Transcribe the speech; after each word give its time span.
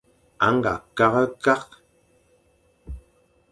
A 0.45 0.47
nga 0.55 0.73
kakh-e-kakh. 0.97 1.71